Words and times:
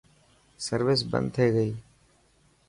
سروس 0.65 1.01
بند 1.11 1.27
ٿي 1.35 1.47
گئي. 1.55 1.71